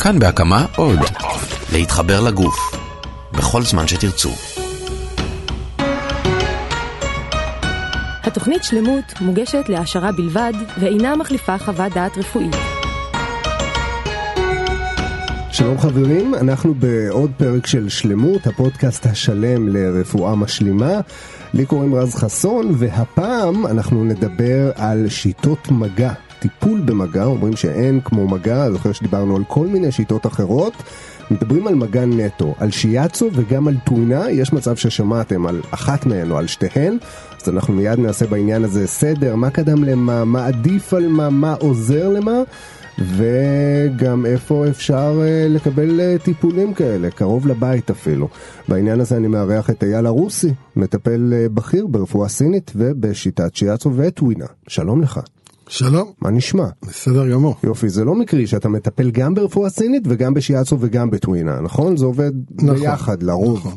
[0.00, 0.98] כאן בהקמה עוד.
[1.72, 2.74] להתחבר לגוף.
[3.32, 4.30] בכל זמן שתרצו.
[8.22, 12.54] התוכנית שלמות מוגשת להעשרה בלבד ואינה מחליפה חוות דעת רפואית.
[15.52, 21.00] שלום חברים, אנחנו בעוד פרק של שלמות, הפודקאסט השלם לרפואה משלימה.
[21.54, 26.12] לי קוראים רז חסון, והפעם אנחנו נדבר על שיטות מגע.
[26.42, 30.72] טיפול במגע, אומרים שאין כמו מגע, זוכר שדיברנו על כל מיני שיטות אחרות.
[31.30, 36.30] מדברים על מגע נטו, על שיאצו וגם על טווינה, יש מצב ששמעתם על אחת מהן
[36.30, 36.96] או על שתיהן,
[37.42, 41.54] אז אנחנו מיד נעשה בעניין הזה סדר, מה קדם למה, מה עדיף על מה, מה
[41.54, 42.42] עוזר למה.
[42.98, 48.28] וגם איפה אפשר uh, לקבל uh, טיפולים כאלה, קרוב לבית אפילו.
[48.68, 54.46] בעניין הזה אני מארח את אייל הרוסי, מטפל uh, בכיר ברפואה סינית ובשיטת שיאצו וטווינה.
[54.68, 55.20] שלום לך.
[55.72, 56.12] שלום.
[56.20, 56.66] מה נשמע?
[56.88, 57.56] בסדר גמור.
[57.64, 61.96] יופי, זה לא מקרי שאתה מטפל גם ברפואה סינית וגם בשיאצו וגם בטווינה, נכון?
[61.96, 63.58] זה עובד נכון, ביחד לרוב.
[63.58, 63.72] נכון.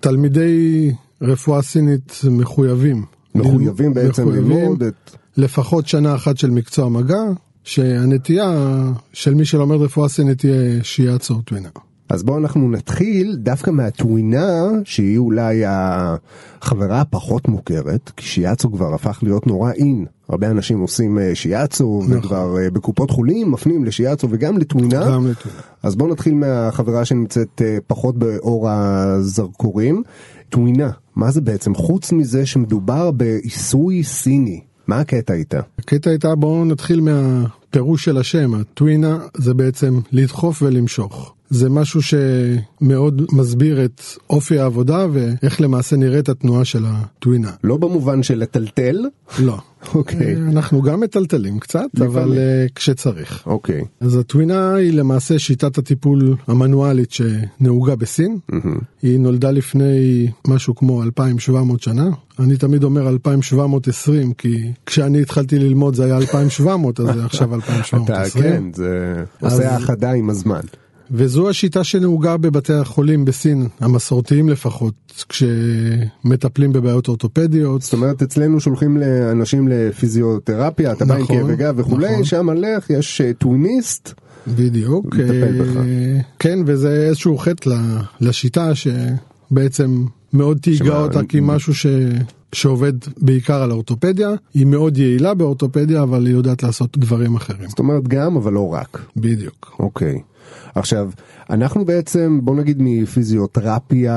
[0.00, 3.04] תלמידי רפואה סינית מחויבים.
[3.34, 5.16] מחויבים בעצם ללמוד את...
[5.36, 7.22] לפחות שנה אחת של מקצוע מגע,
[7.64, 8.52] שהנטייה
[9.12, 11.68] של מי שלומד רפואה סינית תהיה שיאצו או טווינה.
[12.12, 19.18] אז בואו אנחנו נתחיל דווקא מהטווינה, שהיא אולי החברה הפחות מוכרת, כי שיאצו כבר הפך
[19.22, 20.06] להיות נורא אין.
[20.28, 22.18] הרבה אנשים עושים אה, שיאצו, נכון.
[22.18, 25.06] וכבר אה, בקופות חולים מפנים לשיאצו וגם לטווינה.
[25.06, 25.60] גם לטווינה.
[25.82, 30.02] אז בואו נתחיל מהחברה שנמצאת אה, פחות באור הזרקורים.
[30.48, 31.74] טווינה, מה זה בעצם?
[31.74, 34.60] חוץ מזה שמדובר בעיסוי סיני.
[34.86, 35.60] מה הקטע איתה?
[35.78, 37.00] הקטע איתה בואו נתחיל
[37.72, 41.34] מהפירוש של השם, הטווינה זה בעצם לדחוף ולמשוך.
[41.50, 47.50] זה משהו שמאוד מסביר את אופי העבודה ואיך למעשה נראית התנועה של הטווינה.
[47.64, 49.04] לא במובן של לטלטל?
[49.38, 49.58] לא.
[49.94, 50.34] אוקיי.
[50.34, 50.38] Okay.
[50.38, 52.16] אנחנו גם מטלטלים קצת, לפעמים.
[52.16, 53.42] אבל uh, כשצריך.
[53.46, 53.80] אוקיי.
[53.80, 53.84] Okay.
[54.00, 58.38] אז הטווינה היא למעשה שיטת הטיפול המנואלית שנהוגה בסין.
[58.50, 58.84] Mm-hmm.
[59.02, 62.10] היא נולדה לפני משהו כמו 2,700 שנה.
[62.38, 68.04] אני תמיד אומר 2,720 כי כשאני התחלתי ללמוד זה היה 2,700 אז זה עכשיו 2,720.
[68.04, 70.60] אתה כן, זה עושה האחדה עם הזמן.
[71.14, 77.82] וזו השיטה שנהוגה בבתי החולים בסין, המסורתיים לפחות, כשמטפלים בבעיות אורתופדיות.
[77.82, 82.24] זאת אומרת, אצלנו שולחים לאנשים לפיזיותרפיה, אתה בא עם כאבי גב וכולי, נכון.
[82.24, 84.12] שם הלך, יש אה, טוויניסט.
[84.48, 85.16] בדיוק.
[85.20, 87.70] אה, כן, וזה איזשהו חטא
[88.20, 91.86] לשיטה שבעצם מאוד תהיגה אותה כמשהו ש...
[92.54, 97.68] שעובד בעיקר על אורתופדיה, היא מאוד יעילה באורתופדיה, אבל היא יודעת לעשות דברים אחרים.
[97.68, 99.02] זאת אומרת גם, אבל לא רק.
[99.16, 99.76] בדיוק.
[99.78, 100.20] אוקיי.
[100.74, 101.10] עכשיו,
[101.50, 104.14] אנחנו בעצם, בוא נגיד מפיזיותרפיה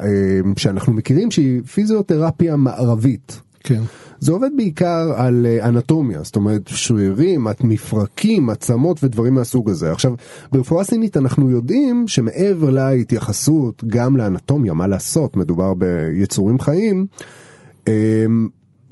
[0.00, 3.40] אה, שאנחנו מכירים שהיא פיזיותרפיה מערבית.
[3.60, 3.82] כן.
[4.20, 9.92] זה עובד בעיקר על אה, אנטומיה, זאת אומרת שרירים, מפרקים, עצמות ודברים מהסוג הזה.
[9.92, 10.14] עכשיו,
[10.52, 17.06] ברפואה סינית אנחנו יודעים שמעבר להתייחסות גם לאנטומיה, מה לעשות, מדובר ביצורים חיים,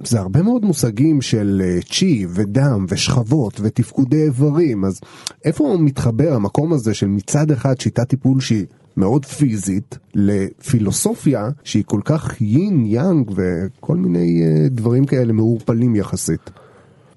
[0.05, 5.01] זה הרבה מאוד מושגים של אה, צ'י ודם ושכבות ותפקודי איברים, אז
[5.45, 12.01] איפה מתחבר המקום הזה של מצד אחד שיטת טיפול שהיא מאוד פיזית לפילוסופיה שהיא כל
[12.05, 16.51] כך יין יאנג וכל מיני אה, דברים כאלה מעורפלים יחסית.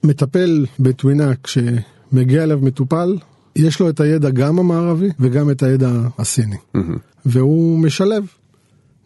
[0.04, 3.18] מטפל בטווינה כשמגיע אליו מטופל,
[3.56, 6.98] יש לו את הידע גם המערבי וגם את הידע הסיני, mm-hmm.
[7.26, 8.26] והוא משלב.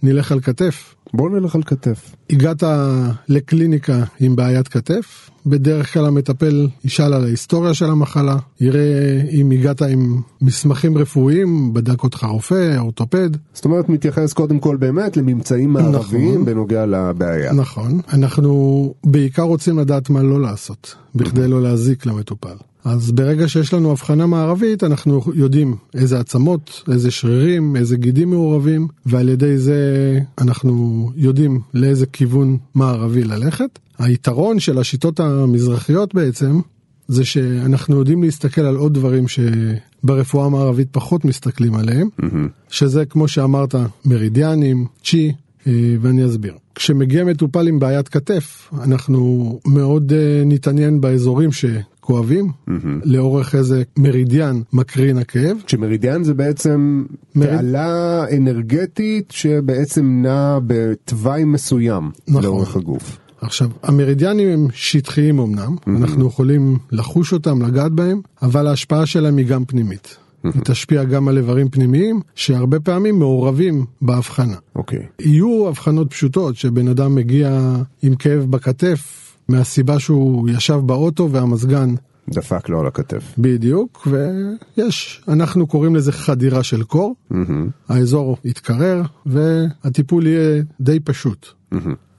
[0.04, 0.96] נלך על כתף.
[1.14, 2.16] בוא נלך על כתף.
[2.30, 2.64] הגעת
[3.28, 9.82] לקליניקה עם בעיית כתף, בדרך כלל המטפל ישאל על ההיסטוריה של המחלה, יראה אם הגעת
[9.82, 13.30] עם מסמכים רפואיים, בדק אותך רופא, אורתופד.
[13.54, 17.54] זאת אומרת, מתייחס קודם כל באמת לממצאים מערביים נכון, בנוגע לבעיה.
[17.54, 22.56] נכון, אנחנו בעיקר רוצים לדעת מה לא לעשות, בכדי לא להזיק למטופל.
[22.88, 28.88] אז ברגע שיש לנו הבחנה מערבית אנחנו יודעים איזה עצמות, איזה שרירים, איזה גידים מעורבים
[29.06, 29.80] ועל ידי זה
[30.42, 33.80] אנחנו יודעים לאיזה כיוון מערבי ללכת.
[34.00, 36.60] היתרון של השיטות המזרחיות בעצם
[37.08, 42.26] זה שאנחנו יודעים להסתכל על עוד דברים שברפואה המערבית פחות מסתכלים עליהם, mm-hmm.
[42.70, 43.76] שזה כמו שאמרת
[44.06, 45.34] מרידיאנים, צ'י,
[46.02, 46.54] ואני אסביר.
[46.76, 51.52] כשמגיע מטופל עם בעיית כתף, אנחנו מאוד אה, נתעניין באזורים
[52.00, 52.72] כואבים, mm-hmm.
[53.06, 55.58] לאורך איזה מרידיאן מקרין הכאב.
[55.68, 57.06] שמרידיאן זה בעצם
[57.36, 57.56] מריד...
[57.56, 62.44] תעלה אנרגטית שבעצם נעה בתוואי מסוים נכון.
[62.44, 63.18] לאורך הגוף.
[63.42, 65.90] עכשיו, המרידיאנים הם שטחיים אמנם, mm-hmm.
[65.98, 70.18] אנחנו יכולים לחוש אותם, לגעת בהם, אבל ההשפעה שלהם היא גם פנימית.
[70.44, 74.56] היא תשפיע גם על איברים פנימיים שהרבה פעמים מעורבים בהבחנה.
[74.76, 75.00] אוקיי.
[75.00, 75.24] Okay.
[75.26, 81.96] יהיו הבחנות פשוטות שבן אדם מגיע עם כאב בכתף מהסיבה שהוא ישב באוטו והמזגן
[82.30, 83.34] דפק לו על הכתף.
[83.38, 84.08] בדיוק,
[84.78, 87.16] ויש, אנחנו קוראים לזה חדירה של קור,
[87.90, 91.48] האזור יתקרר, והטיפול יהיה די פשוט.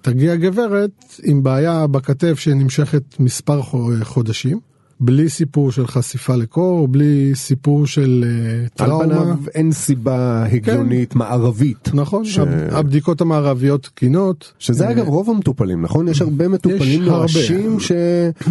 [0.02, 0.90] תגיע גברת
[1.22, 4.60] עם בעיה בכתף שנמשכת מספר חו- חודשים,
[5.00, 9.04] בלי סיפור של חשיפה לקור, בלי סיפור של אה, על טראומה.
[9.04, 11.88] פניו אין סיבה הגיונית מערבית.
[11.94, 14.52] נכון, ש- הב- הבדיקות המערביות תקינות.
[14.58, 16.08] שזה אה, אגב רוב המטופלים, נכון?
[16.08, 17.02] יש הרבה מטופלים.
[17.02, 17.78] נואשים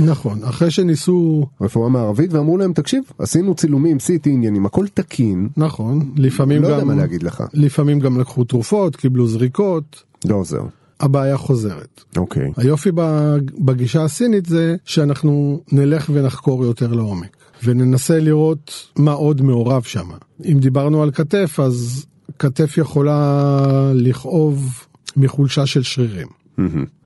[0.06, 5.50] נכון, אחרי שניסו, שרפואה מערבית ואמרו להם, תקשיב, עשינו צילומים, CT עניינים, הכל תקין.
[5.58, 7.44] נכון, לפעמים לא יודע גם, מה להגיד לך.
[7.54, 10.62] לפעמים גם לקחו תרופות, קיבלו זריקות, לא עוזר.
[11.00, 12.04] הבעיה חוזרת.
[12.18, 12.52] אוקיי.
[12.58, 19.84] היופי בג- בגישה הסינית זה שאנחנו נלך ונחקור יותר לעומק וננסה לראות מה עוד מעורב
[19.84, 20.08] שם.
[20.46, 22.06] אם דיברנו על כתף אז
[22.40, 24.86] כתף יכולה לכאוב
[25.18, 26.28] מחולשה של שרירים.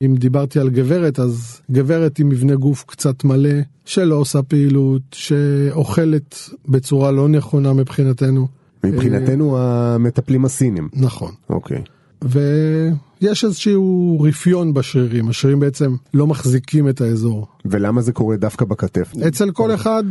[0.02, 3.50] אם דיברתי על גברת אז גברת עם מבנה גוף קצת מלא
[3.86, 6.36] שלא עושה פעילות שאוכלת
[6.68, 8.48] בצורה לא נכונה מבחינתנו.
[8.86, 10.90] מבחינתנו המטפלים הסינים.
[10.94, 11.32] נכון.
[11.50, 11.82] אוקיי.
[12.24, 17.48] ויש איזשהו רפיון בשרירים, השרירים בעצם לא מחזיקים את האזור.
[17.66, 19.14] ולמה זה קורה דווקא בכתף?
[19.28, 20.04] אצל כל אחד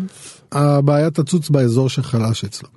[0.52, 2.68] הבעיה תצוץ באזור שחלש אצלו.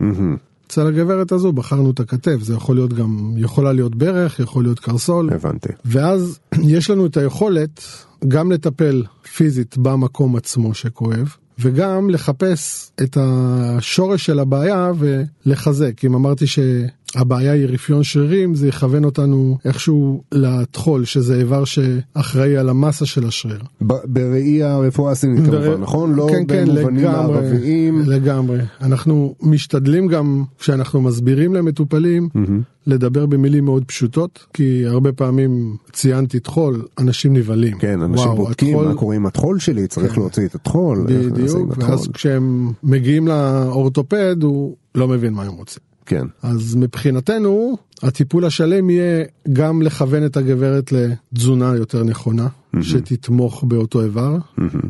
[0.67, 4.79] אצל הגברת הזו בחרנו את הכתף, זה יכול להיות גם, יכולה להיות ברך, יכול להיות
[4.79, 5.69] קרסול, הבנתי.
[5.85, 6.39] ואז
[6.75, 7.81] יש לנו את היכולת
[8.27, 9.03] גם לטפל
[9.35, 16.05] פיזית במקום עצמו שכואב, וגם לחפש את השורש של הבעיה ולחזק.
[16.05, 16.47] אם אמרתי
[17.13, 23.25] שהבעיה היא רפיון שרירים, זה יכוון אותנו איכשהו לטחול, שזה איבר שאחראי על המסה של
[23.27, 23.59] השריר.
[23.81, 26.13] בראי הרפואה הסינית בר- כמובן, נכון?
[26.15, 27.07] לא כן, כן, במובנים לגמרי,
[27.37, 28.01] הערביים.
[28.05, 28.59] לגמרי.
[28.81, 32.29] אנחנו משתדלים גם, כשאנחנו מסבירים למטופלים,
[32.87, 37.77] לדבר במילים מאוד פשוטות, כי הרבה פעמים ציינתי טחול, אנשים נבהלים.
[37.79, 41.05] כן, אנשים וואו, בודקים הטחול- מה קורה עם הטחול שלי, צריך להוציא את הטחול.
[41.07, 41.77] בדיוק.
[41.77, 45.92] ואז כשהם מגיעים לאורתופד, הוא לא מבין מה הם רוצים.
[46.05, 46.25] כן.
[46.41, 52.47] אז מבחינתנו, הטיפול השלם יהיה גם לכוון את הגברת לתזונה יותר נכונה,
[52.81, 54.37] שתתמוך באותו איבר,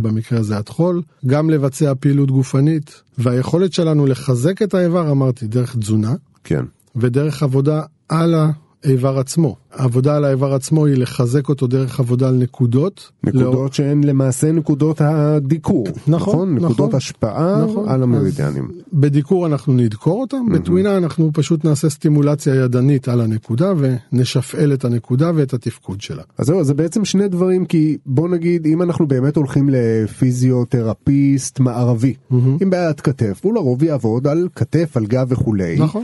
[0.01, 6.15] במקרה הזה הטחול, גם לבצע פעילות גופנית, והיכולת שלנו לחזק את האיבר, אמרתי, דרך תזונה,
[6.43, 6.65] כן.
[6.95, 8.35] ודרך עבודה על
[8.83, 9.55] האיבר עצמו.
[9.73, 13.11] העבודה על האיבר עצמו היא לחזק אותו דרך עבודה על נקודות.
[13.23, 15.87] נקודות שהן למעשה נקודות הדיקור.
[16.07, 16.95] נכון, נקודות נכון.
[16.95, 17.89] השפעה נכון.
[17.89, 18.71] על המרידיאנים.
[18.93, 25.31] בדיקור אנחנו נדקור אותם, בטווינה אנחנו פשוט נעשה סטימולציה ידנית על הנקודה ונשפעל את הנקודה
[25.35, 26.23] ואת התפקוד שלה.
[26.37, 32.13] אז זהו, זה בעצם שני דברים, כי בוא נגיד, אם אנחנו באמת הולכים לפיזיותרפיסט מערבי,
[32.61, 35.75] עם בעיית כתף, הוא לרוב יעבוד על כתף, על גב וכולי.
[35.79, 36.03] נכון.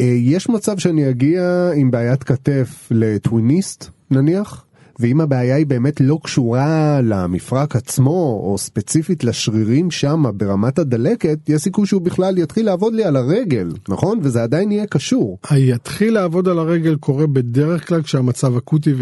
[0.00, 4.66] אה, יש מצב שאני אגיע עם בעיית כתף לטוויניסט, נניח?
[4.98, 11.62] ואם הבעיה היא באמת לא קשורה למפרק עצמו, או ספציפית לשרירים שם ברמת הדלקת, יש
[11.62, 14.18] סיכוי שהוא בכלל יתחיל לעבוד לי על הרגל, נכון?
[14.22, 15.38] וזה עדיין יהיה קשור.
[15.50, 18.94] היתחיל לעבוד על הרגל קורה בדרך כלל כשהמצב אקוטי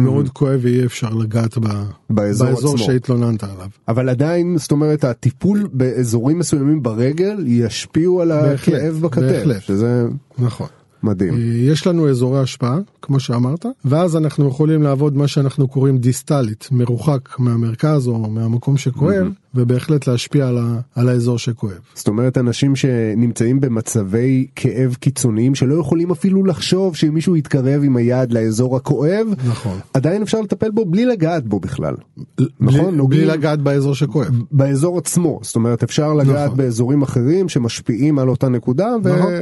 [0.00, 1.66] ומאוד כואב ויהיה אפשר לגעת ב...
[2.10, 2.86] באזור באזור עצמו.
[2.86, 3.66] שהתלוננת עליו.
[3.88, 9.62] אבל עדיין, זאת אומרת, הטיפול באזורים מסוימים ברגל ישפיעו על בהחלט, הכאב בכתף, בהחלט.
[9.62, 10.04] שזה
[10.38, 10.68] נכון.
[11.02, 11.34] מדהים.
[11.54, 17.38] יש לנו אזורי השפעה, כמו שאמרת, ואז אנחנו יכולים לעבוד מה שאנחנו קוראים דיסטלית, מרוחק
[17.38, 20.80] מהמרכז או מהמקום שכואב, ובהחלט להשפיע על, ה...
[20.94, 21.78] על האזור שכואב.
[21.94, 27.96] זאת אומרת, אנשים שנמצאים במצבי כאב קיצוניים, שלא יכולים אפילו לחשוב שאם מישהו יתקרב עם
[27.96, 29.78] היד לאזור הכואב, נכון.
[29.94, 31.94] עדיין אפשר לטפל בו בלי לגעת בו בכלל.
[32.38, 34.28] בלי, נכון, בלי נוגעים- לגעת באזור שכואב.
[34.52, 36.56] באזור עצמו, זאת אומרת אפשר לגעת נכון.
[36.58, 39.32] באזורים אחרים שמשפיעים על אותה נקודה נכון.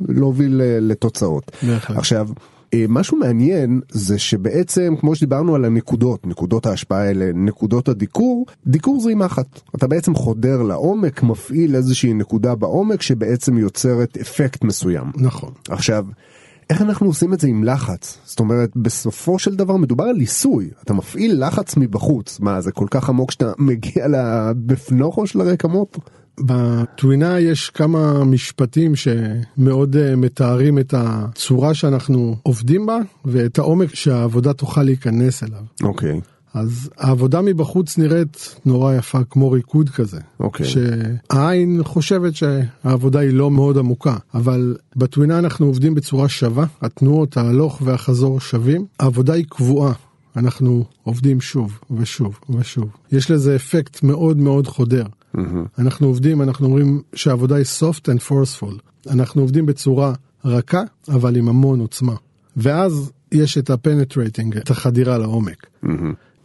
[0.00, 1.50] ולהוביל אה, לתוצאות.
[1.62, 1.96] בהחלט.
[1.98, 2.28] עכשיו,
[2.88, 9.26] משהו מעניין זה שבעצם כמו שדיברנו על הנקודות, נקודות ההשפעה האלה, נקודות הדיקור, דיקור זרימה
[9.26, 9.60] אחת.
[9.76, 15.06] אתה בעצם חודר לעומק, מפעיל איזושהי נקודה בעומק שבעצם יוצרת אפקט מסוים.
[15.16, 15.52] נכון.
[15.68, 16.04] עכשיו,
[16.70, 18.18] איך אנחנו עושים את זה עם לחץ?
[18.24, 22.86] זאת אומרת, בסופו של דבר מדובר על עיסוי, אתה מפעיל לחץ מבחוץ, מה זה כל
[22.90, 25.98] כך עמוק שאתה מגיע לבפנוכו של הרקמות?
[26.40, 34.52] בטווינה יש כמה משפטים שמאוד אה, מתארים את הצורה שאנחנו עובדים בה ואת העומק שהעבודה
[34.52, 35.62] תוכל להיכנס אליו.
[35.82, 36.20] אוקיי,
[36.54, 40.18] אז העבודה מבחוץ נראית נורא יפה כמו ריקוד כזה.
[40.40, 40.66] אוקיי.
[40.66, 47.82] שהעין חושבת שהעבודה היא לא מאוד עמוקה, אבל בטווינה אנחנו עובדים בצורה שווה, התנועות, ההלוך
[47.84, 49.92] והחזור שווים, העבודה היא קבועה.
[50.36, 52.88] אנחנו עובדים שוב ושוב ושוב.
[53.12, 55.04] יש לזה אפקט מאוד מאוד חודר.
[55.78, 58.74] אנחנו עובדים, אנחנו אומרים שהעבודה היא soft and forceful.
[59.10, 60.12] אנחנו עובדים בצורה
[60.44, 62.14] רכה, אבל עם המון עוצמה.
[62.56, 65.66] ואז יש את ה-penetrating, את החדירה לעומק.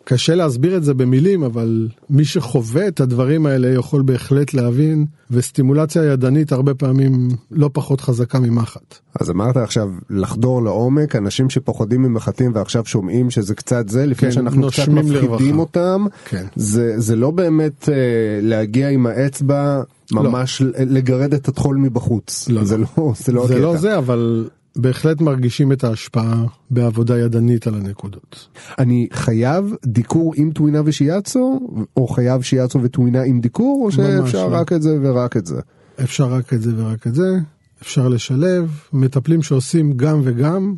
[0.09, 6.03] קשה להסביר את זה במילים, אבל מי שחווה את הדברים האלה יכול בהחלט להבין, וסטימולציה
[6.03, 8.95] ידנית הרבה פעמים לא פחות חזקה ממחט.
[9.19, 14.31] אז אמרת עכשיו לחדור לעומק, אנשים שפוחדים ממחטים ועכשיו שומעים שזה קצת זה, לפני כן,
[14.35, 15.51] שאנחנו קצת מפחידים לרווחה.
[15.59, 16.45] אותם, כן.
[16.55, 17.95] זה, זה לא באמת אה,
[18.41, 22.49] להגיע עם האצבע ממש ל- לגרד את הטחול מבחוץ.
[22.49, 22.85] לא, זה לא.
[22.97, 23.65] לא, זה לא זה הקטע.
[23.65, 24.49] לא זה, אבל
[24.81, 28.47] בהחלט מרגישים את ההשפעה בעבודה ידנית על הנקודות.
[28.79, 31.59] אני חייב דיקור עם טווינה ושיאצו,
[31.97, 34.55] או חייב שיאצו וטווינה עם דיקור, או שאפשר לא.
[34.55, 35.59] רק את זה ורק את זה?
[36.03, 37.39] אפשר רק את זה ורק את זה,
[37.81, 40.73] אפשר לשלב, מטפלים שעושים גם וגם,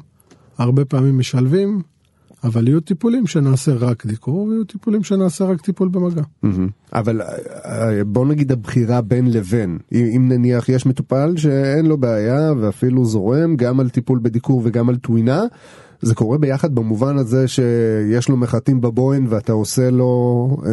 [0.57, 1.81] הרבה פעמים משלבים,
[2.43, 6.21] אבל יהיו טיפולים שנעשה רק דיקור, ויהיו טיפולים שנעשה רק טיפול במגע.
[6.93, 7.27] אבל אה,
[7.65, 13.55] אה, בוא נגיד הבחירה בין לבין, אם נניח יש מטופל שאין לו בעיה ואפילו זורם
[13.55, 15.41] גם על טיפול בדיקור וגם על טווינה,
[16.01, 20.71] זה קורה ביחד במובן הזה שיש לו מחטים בבוהן ואתה עושה לו אה,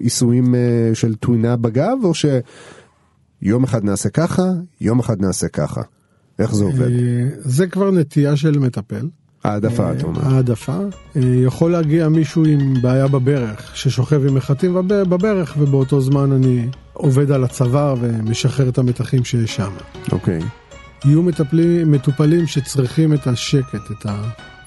[0.00, 4.42] עיסויים אה, של טווינה בגב, או שיום אחד נעשה ככה,
[4.80, 5.82] יום אחד נעשה ככה.
[6.38, 6.90] איך זה עובד?
[6.90, 9.08] אה, זה כבר נטייה של מטפל.
[9.44, 10.34] העדפה אתה אומר.
[10.34, 10.78] העדפה.
[11.16, 16.66] אה, יכול להגיע מישהו עם בעיה בברך, ששוכב עם מחטים בב- בברך, ובאותו זמן אני
[16.92, 19.70] עובד על הצוואר ומשחרר את המתחים שיש שם.
[20.12, 20.40] אוקיי.
[21.04, 24.22] יהיו מטפלים, מטופלים שצריכים את השקט, את, ה,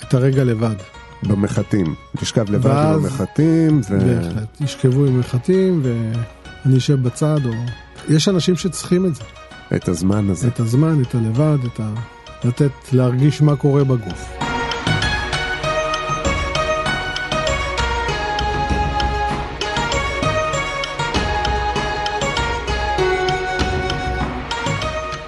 [0.08, 0.76] את הרגע לבד.
[1.24, 1.96] במחטים.
[2.18, 3.82] תשכב לבד ואז- עם המחטים.
[3.90, 4.00] ו...
[4.00, 4.62] בהחלט.
[4.62, 7.52] ישכבו עם מחטים ואני אשב בצד, או...
[8.10, 9.24] יש אנשים שצריכים את זה,
[9.76, 10.48] את הזמן הזה.
[10.48, 11.94] את הזמן, את הלבד, את ה...
[12.44, 14.47] לתת, להרגיש מה קורה בגוף.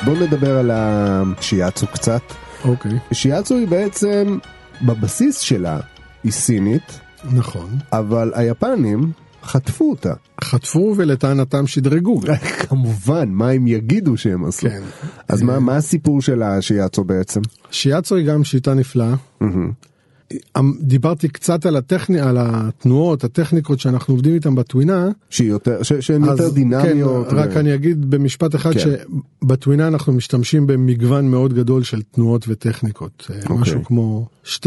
[0.10, 2.22] בוא נדבר על השיאצו קצת.
[2.66, 4.38] אוקיי, שיאצו היא בעצם,
[4.82, 5.80] בבסיס שלה,
[6.24, 7.00] היא סינית,
[7.32, 7.78] נכון.
[7.94, 9.12] אבל היפנים
[9.44, 10.14] חטפו אותה.
[10.44, 12.22] חטפו ולטענתם שדרגו.
[12.68, 14.70] כמובן, מה הם יגידו שהם עשו.
[14.70, 14.82] כן.
[15.28, 17.42] אז מה, מה הסיפור של השיאצו בעצם?
[17.72, 19.14] שיאצו היא גם שיטה נפלאה.
[19.42, 19.72] מהמם.
[20.58, 25.10] אמ, דיברתי קצת על, הטכני, על התנועות, הטכניקות שאנחנו עובדים איתן בטווינה.
[26.02, 27.28] שהן יותר דינמיות.
[27.30, 28.80] כן, רק ו- אני אגיד במשפט אחד כן.
[28.80, 33.28] שבטווינה אנחנו משתמשים במגוון מאוד גדול של תנועות וטכניקות.
[33.44, 33.58] אוקיי.
[33.58, 34.58] משהו כמו 12-14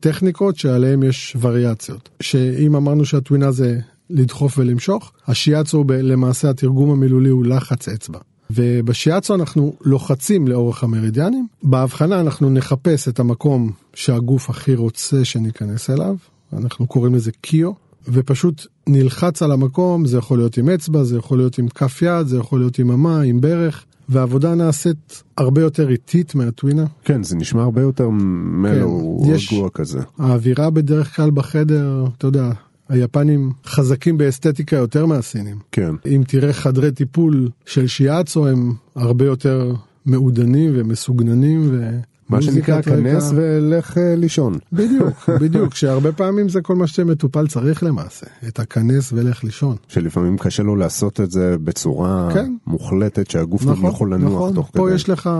[0.00, 2.08] טכניקות שעליהם יש וריאציות.
[2.20, 3.78] שאם אמרנו שהטווינה זה
[4.10, 8.18] לדחוף ולמשוך, השיאצו למעשה התרגום המילולי הוא לחץ אצבע.
[8.54, 16.16] ובשיאצו אנחנו לוחצים לאורך המרידיאנים, בהבחנה אנחנו נחפש את המקום שהגוף הכי רוצה שניכנס אליו,
[16.52, 17.72] אנחנו קוראים לזה קיו,
[18.08, 22.26] ופשוט נלחץ על המקום, זה יכול להיות עם אצבע, זה יכול להיות עם כף יד,
[22.26, 26.84] זה יכול להיות עם אמה, עם ברך, והעבודה נעשית הרבה יותר איטית מהטווינה.
[27.04, 29.98] כן, זה נשמע הרבה יותר מלו, כן, רגוע כזה.
[30.18, 32.50] האווירה בדרך כלל בחדר, אתה יודע,
[32.88, 35.58] היפנים חזקים באסתטיקה יותר מהסינים.
[35.72, 35.94] כן.
[36.06, 39.72] אם תראה חדרי טיפול של שיאצו הם הרבה יותר
[40.06, 41.98] מעודנים ומסוגננים ו...
[42.28, 42.82] מה שנקרא.
[42.82, 44.58] כנס ולך אה, לישון.
[44.72, 49.76] בדיוק, בדיוק, שהרבה פעמים זה כל מה שמטופל צריך למעשה, את הכנס ולך לישון.
[49.88, 52.54] שלפעמים קשה לו לעשות את זה בצורה כן.
[52.66, 54.94] מוחלטת, שהגוף גם נכון, יכול לנוח נכון, תוך פה כדי.
[54.94, 55.30] יש לך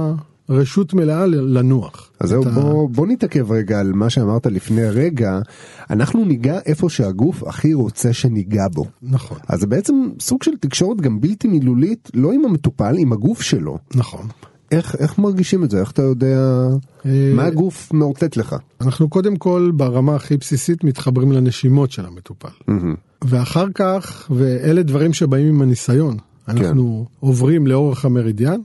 [0.48, 2.10] רשות מלאה לנוח.
[2.20, 5.40] אז זהו, אתה- בוא, בוא נתעכב רגע על מה שאמרת לפני רגע.
[5.90, 8.84] אנחנו ניגע איפה שהגוף הכי רוצה שניגע בו.
[9.02, 13.42] נכון, אז זה בעצם סוג של תקשורת גם בלתי מילולית, לא עם המטופל, עם הגוף
[13.42, 13.78] שלו.
[13.94, 14.26] נכון.
[14.72, 15.80] איך, איך מרגישים את זה?
[15.80, 16.38] איך אתה יודע...
[17.06, 18.56] אה, מה הגוף מאותת לך?
[18.80, 22.48] אנחנו קודם כל ברמה הכי בסיסית מתחברים לנשימות של המטופל.
[23.24, 26.16] ואחר כך, ואלה דברים שבאים עם הניסיון,
[26.48, 28.60] אנחנו עוברים לאורך המרידיאן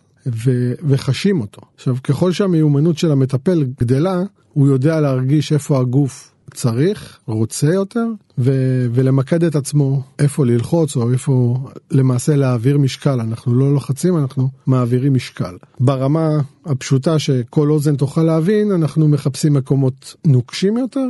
[0.45, 1.61] ו- וחשים אותו.
[1.75, 8.05] עכשיו, ככל שהמיומנות של המטפל גדלה, הוא יודע להרגיש איפה הגוף צריך, רוצה יותר,
[8.37, 11.57] ו- ולמקד את עצמו איפה ללחוץ או איפה
[11.91, 13.21] למעשה להעביר משקל.
[13.21, 15.57] אנחנו לא לוחצים, אנחנו מעבירים משקל.
[15.79, 21.07] ברמה הפשוטה שכל אוזן תוכל להבין, אנחנו מחפשים מקומות נוקשים יותר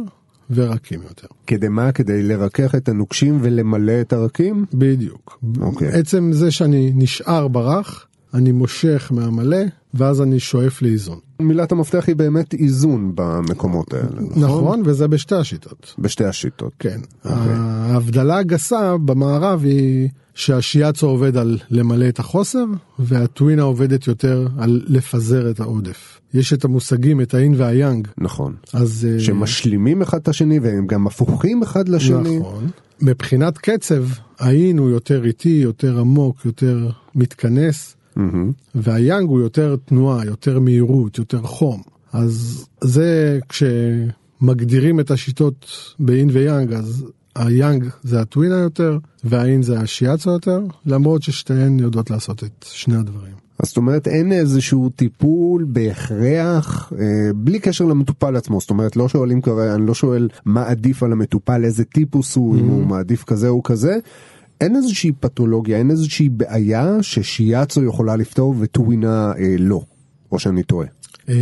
[0.52, 1.28] ורקים יותר.
[1.48, 1.92] כדי מה?
[1.92, 4.66] כדי לרכך את הנוקשים ולמלא את הרקים?
[4.74, 5.40] בדיוק.
[5.62, 5.88] אוקיי.
[5.88, 9.58] עצם זה שאני נשאר ברך, אני מושך מהמלא,
[9.94, 11.20] ואז אני שואף לאיזון.
[11.40, 14.44] מילת המפתח היא באמת איזון במקומות האלה, נכון?
[14.44, 15.96] נכון, וזה בשתי השיטות.
[16.00, 16.74] בשתי השיטות.
[16.80, 17.00] כן.
[17.26, 17.54] אוקיי.
[17.56, 22.66] ההבדלה הגסה במערב היא שהשיאצו עובד על למלא את החוסר,
[23.00, 26.20] והטווינה עובדת יותר על לפזר את העודף.
[26.34, 28.08] יש את המושגים, את האין והיאנג.
[28.18, 28.56] נכון.
[28.74, 29.08] אז...
[29.10, 32.40] אה, שמשלימים אחד את השני והם גם הפוכים אחד לשני.
[32.40, 32.70] נכון.
[33.02, 34.04] מבחינת קצב,
[34.40, 37.96] האין הוא יותר איטי, יותר עמוק, יותר מתכנס.
[38.20, 38.52] מהמם.
[38.76, 41.82] והיאנג הוא יותר תנועה, יותר מהירות, יותר חום.
[42.14, 43.40] אז זה
[44.42, 45.68] מגדירים את השיטות
[46.00, 52.44] באין ויאנג, אז היאנג זה הטווינה יותר, והאין זה השיאצו יותר, למרות ששתיהן יודעות לעשות
[52.44, 53.34] את שני הדברים.
[53.60, 59.10] אז זאת אומרת אין איזשהו טיפול בהכרח אה, בלי קשר למטופל עצמו זאת אומרת לא
[59.10, 63.24] שואלים כרגע אני לא שואל מה עדיף על המטופל איזה טיפוס הוא אם הוא מעדיף
[63.24, 63.98] כזה או כזה.
[64.62, 69.82] אין איזושהי פתולוגיה אין איזושהי בעיה ששיאצו יכולה לפתור וטווינה אה, לא
[70.32, 70.88] או שאני טועה.
[71.30, 71.36] אה,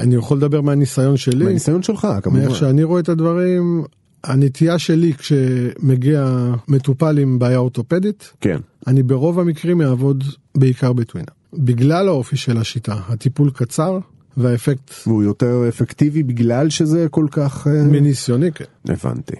[0.00, 2.40] אני יכול לדבר מהניסיון שלי, מהניסיון שלך כמובן.
[2.40, 3.84] מאיך שאני רואה את הדברים,
[4.24, 8.58] הנטייה שלי כשמגיע מטופל עם בעיה אורתופדית, כן.
[8.86, 11.28] אני ברוב המקרים אעבוד בעיקר בטווינה.
[11.54, 13.98] בגלל האופי של השיטה, הטיפול קצר
[14.36, 18.64] והאפקט והוא יותר אפקטיבי בגלל שזה כל כך אה, מניסיוני, כן.
[18.88, 19.34] הבנתי.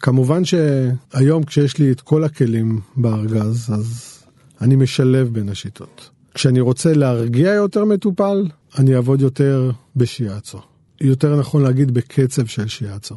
[0.00, 4.18] כמובן שהיום כשיש לי את כל הכלים בארגז, אז
[4.60, 6.10] אני משלב בין השיטות.
[6.34, 8.46] כשאני רוצה להרגיע יותר מטופל,
[8.78, 10.58] אני אעבוד יותר בשיאצו.
[11.00, 13.14] יותר נכון להגיד בקצב של שיאצו.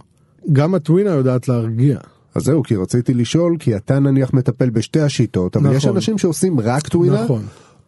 [0.53, 1.99] גם הטווינה יודעת להרגיע.
[2.35, 5.77] אז זהו כי רציתי לשאול כי אתה נניח מטפל בשתי השיטות אבל נכון.
[5.77, 7.43] יש אנשים שעושים רק טווינה נכון.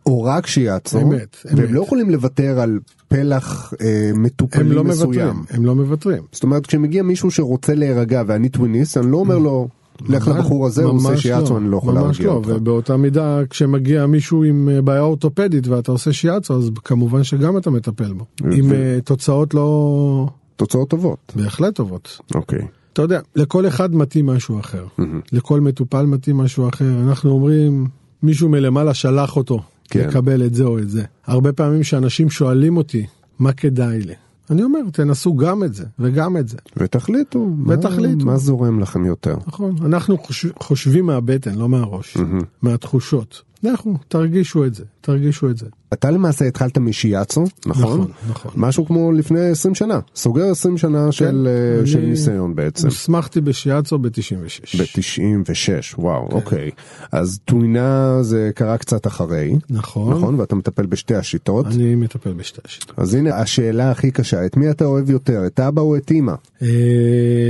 [0.05, 1.71] או רק שיאצו אמת, והם אמת.
[1.71, 5.27] לא יכולים לוותר על פלח אה, הם מטופלים לא מסוים.
[5.27, 6.23] מוותרים, הם לא מוותרים.
[6.31, 9.67] זאת אומרת כשמגיע מישהו שרוצה להירגע ואני טוויניסט אני לא אומר לו
[10.09, 12.49] לך ממש- לבחור הזה הוא עושה ממש שיאצו אני לא יכול ממש להרגיע לא, אותך.
[12.49, 17.69] ובאותה מידה כשמגיע מישהו עם אה, בעיה אורתופדית ואתה עושה שיאצו אז כמובן שגם אתה
[17.71, 18.25] מטפל בו.
[18.51, 21.33] עם אה, תוצאות לא תוצאות טובות.
[21.35, 22.19] בהחלט טובות.
[22.35, 22.67] אוקיי.
[22.93, 24.85] אתה יודע, לכל אחד מתאים משהו אחר.
[25.31, 26.99] לכל מטופל מתאים משהו אחר.
[27.07, 27.87] אנחנו אומרים,
[28.23, 30.07] מישהו מלמעלה שלח אותו כן.
[30.09, 31.03] לקבל את זה או את זה.
[31.25, 33.05] הרבה פעמים שאנשים שואלים אותי,
[33.39, 34.13] מה כדאי לי?
[34.49, 36.57] אני אומר, תנסו גם את זה וגם את זה.
[36.77, 37.45] ותחליטו.
[37.57, 38.25] מה- ותחליטו.
[38.25, 39.35] מה זורם לכם יותר.
[39.47, 40.45] נכון, אנחנו חוש...
[40.59, 42.17] חושבים מהבטן, לא מהראש,
[42.61, 43.41] מהתחושות.
[43.65, 45.65] אנחנו, תרגישו את זה, תרגישו את זה.
[45.93, 47.83] אתה למעשה התחלת משיאצו נכון?
[47.99, 48.51] נכון, נכון.
[48.55, 52.87] משהו כמו לפני 20 שנה סוגר 20 שנה של אה, אני- של ניסיון בעצם.
[52.87, 54.77] הוסמכתי בשיאצו ב-96.
[54.79, 56.35] ב-96, וואו, כן.
[56.35, 56.69] אוקיי.
[57.11, 60.35] אז טווינה זה קרה קצת אחרי, נכון, נכון?
[60.39, 61.65] ואתה מטפל בשתי השיטות.
[61.65, 62.99] אני מטפל בשתי השיטות.
[62.99, 66.33] אז הנה השאלה הכי קשה, את מי אתה אוהב יותר, את אבא או את אמא?
[66.61, 66.67] אה,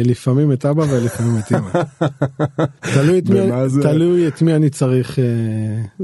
[0.05, 1.83] לפעמים את אבא ולפעמים את אמא.
[2.93, 3.81] תלוי את מי- זה?
[3.81, 5.23] תלוי את מי אני צריך, אה,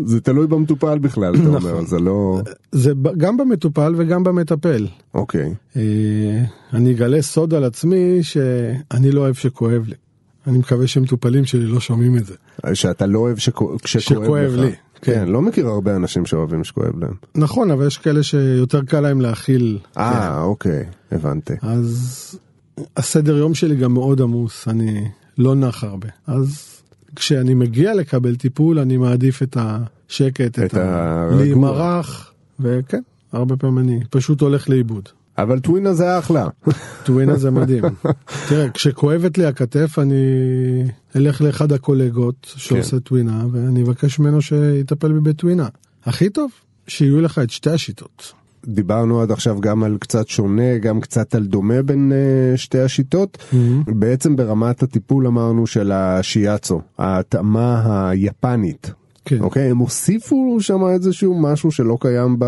[0.06, 1.86] זה תלוי במטופל בכלל, אתה אומר, נכון.
[1.86, 2.27] זה לא...
[2.72, 4.88] זה גם במטופל וגם במטפל.
[5.14, 5.54] אוקיי.
[5.76, 5.82] אה,
[6.74, 9.96] אני אגלה סוד על עצמי שאני לא אוהב שכואב לי.
[10.48, 12.34] אני מקווה שמטופלים שלי לא שומעים את זה.
[12.74, 13.38] שאתה לא אוהב
[13.86, 14.60] שכואב לך.
[14.60, 15.28] לי, כן, כן.
[15.28, 17.14] לא מכיר הרבה אנשים שאוהבים שכואב להם.
[17.36, 19.80] נכון, אבל יש כאלה שיותר קל להם להכיל.
[19.98, 21.54] אה, אוקיי, הבנתי.
[21.62, 22.40] אז
[22.98, 26.08] הסדר יום שלי גם מאוד עמוס, אני לא נח הרבה.
[26.28, 26.77] אז
[27.18, 31.24] כשאני מגיע לקבל טיפול, אני מעדיף את השקט, את את ה...
[31.24, 31.44] הרגוע.
[31.44, 33.02] להימרח, וכן,
[33.32, 35.10] הרבה פעמים אני פשוט הולך לאיבוד.
[35.38, 36.48] אבל טווינה זה אחלה.
[37.04, 37.84] טווינה זה מדהים.
[38.50, 40.16] תראה, כשכואבת לי הכתף, אני
[41.16, 43.00] אלך לאחד הקולגות שעושה כן.
[43.00, 45.68] טווינה, ואני אבקש ממנו שיטפל בי בטווינה.
[46.06, 46.52] הכי טוב,
[46.88, 48.34] שיהיו לך את שתי השיטות.
[48.68, 53.38] דיברנו עד עכשיו גם על קצת שונה, גם קצת על דומה בין uh, שתי השיטות.
[53.88, 58.92] בעצם ברמת הטיפול אמרנו של השיאצו, ההתאמה היפנית.
[59.26, 59.40] כן.
[59.40, 62.46] אוקיי, הם הוסיפו שם איזשהו משהו שלא קיים ב...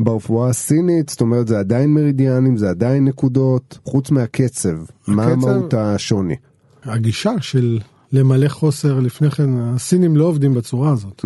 [0.00, 4.76] ברפואה הסינית, זאת אומרת זה עדיין מרידיאנים, זה עדיין נקודות, חוץ מהקצב,
[5.08, 6.36] מה הקצב- מהות השוני?
[6.84, 7.78] הגישה של
[8.12, 11.24] למלא חוסר לפני כן, הסינים לא עובדים בצורה הזאת.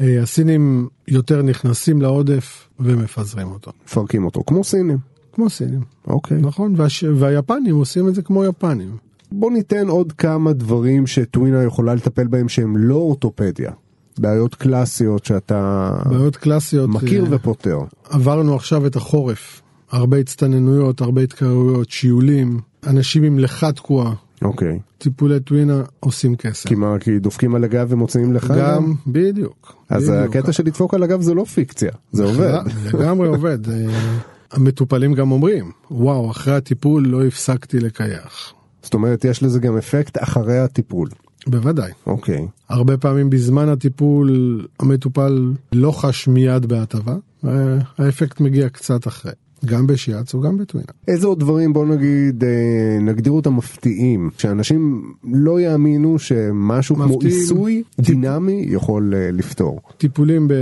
[0.00, 3.72] אה, הסינים יותר נכנסים לעודף ומפזרים אותו.
[3.86, 4.98] מפרקים אותו, כמו סינים.
[5.32, 6.40] כמו סינים, אוקיי.
[6.40, 6.74] נכון?
[6.76, 7.04] והש...
[7.04, 8.96] והיפנים עושים את זה כמו יפנים.
[9.32, 13.70] בוא ניתן עוד כמה דברים שטווינה יכולה לטפל בהם שהם לא אורתופדיה.
[14.18, 16.90] בעיות קלאסיות שאתה בעיות קלאסיות.
[16.90, 17.78] מכיר אה, ופותר.
[18.10, 19.62] עברנו עכשיו את החורף.
[19.90, 24.14] הרבה הצטננויות, הרבה התקררויות, שיעולים, אנשים עם לך תקועה.
[24.42, 24.78] אוקיי.
[24.98, 26.68] טיפולי טווינה עושים כסף.
[26.68, 29.74] כי מה, כי דופקים על הגב ומוציאים לך גם, בדיוק.
[29.88, 30.36] אז בדיוק.
[30.36, 32.52] הקטע של לדפוק על הגב זה לא פיקציה, זה עובד.
[32.94, 33.68] לגמרי עובד.
[33.68, 33.86] אה,
[34.52, 38.52] המטופלים גם אומרים, וואו, אחרי הטיפול לא הפסקתי לקייח.
[38.82, 41.08] זאת אומרת, יש לזה גם אפקט אחרי הטיפול.
[41.46, 41.92] בוודאי.
[42.06, 42.46] אוקיי.
[42.68, 49.32] הרבה פעמים בזמן הטיפול המטופל לא חש מיד בהטבה, והאפקט מגיע קצת אחרי.
[49.64, 50.92] גם בשיאצו, גם בטווינה.
[51.08, 57.40] איזה עוד דברים, בוא נגיד, אה, נגדיר אותם מפתיעים, שאנשים לא יאמינו שמשהו כמו מפתיעים.
[57.40, 59.80] עיסוי דינמי יכול אה, לפתור.
[59.98, 60.54] טיפולים ב,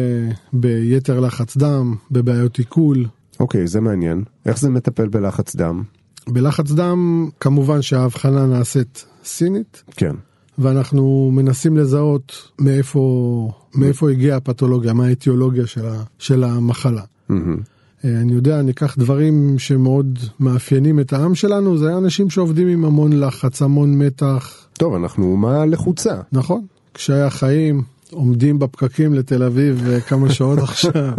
[0.52, 3.06] ביתר לחץ דם, בבעיות עיכול.
[3.40, 4.24] אוקיי, זה מעניין.
[4.46, 5.82] איך זה מטפל בלחץ דם?
[6.28, 10.14] בלחץ דם, כמובן שההבחנה נעשית סינית, כן.
[10.58, 17.02] ואנחנו מנסים לזהות מאיפה, מאיפה הגיעה הפתולוגיה, מה האטיולוגיה של, ה, של המחלה.
[17.28, 17.77] מהמם.
[18.04, 23.20] אה, אני יודע, ניקח דברים שמאוד מאפיינים את העם שלנו, זה אנשים שעובדים עם המון
[23.20, 24.66] לחץ, המון מתח.
[24.72, 26.14] טוב, אנחנו אומה לחוצה.
[26.32, 31.12] נכון, קשיי החיים, עומדים בפקקים לתל אביב אה, כמה שעות עכשיו.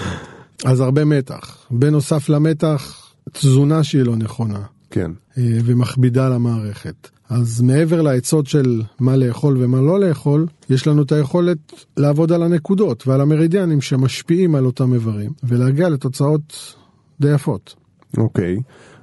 [0.64, 1.56] אז הרבה מתח.
[1.70, 4.60] בנוסף למתח, תזונה שהיא לא נכונה.
[4.90, 5.10] כן.
[5.38, 7.08] אה, ומכבידה על המערכת.
[7.28, 11.58] אז מעבר לעצות של מה לאכול ומה לא לאכול, יש לנו את היכולת
[11.96, 16.74] לעבוד על הנקודות ועל המרידיאנים שמשפיעים על אותם איברים, ולהגיע לתוצאות
[17.20, 17.74] די יפות.
[18.16, 18.56] אוקיי.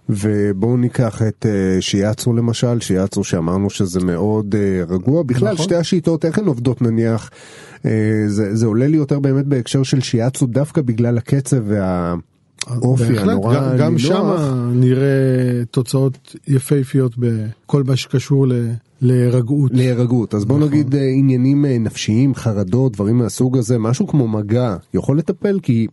[0.10, 5.24] ובואו ניקח את uh, שיאצו למשל, שיאצו שאמרנו שזה מאוד uh, רגוע.
[5.24, 5.66] בכלל, נכון.
[5.66, 7.30] שתי השיטות, איך הן עובדות נניח?
[7.78, 7.88] Uh,
[8.28, 12.35] זה, זה עולה לי יותר באמת בהקשר של שיאצו דווקא בגלל הקצב והאופי
[12.68, 13.98] בהחלט, הנורא גם, גם.
[13.98, 14.36] שם
[14.74, 18.54] נראה תוצאות יפהפיות בכל מה שקשור ל,
[19.02, 19.72] להירגעות.
[19.74, 20.34] להירגעות.
[20.34, 20.70] אז בוא נכון.
[20.70, 25.88] נגיד אה, עניינים אה, נפשיים, חרדות, דברים מהסוג הזה, משהו כמו מגע, יכול לטפל כי